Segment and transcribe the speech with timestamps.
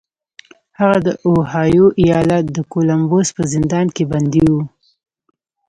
[0.79, 4.53] هغه د اوهایو ایالت د کولمبوس په زندان کې بندي و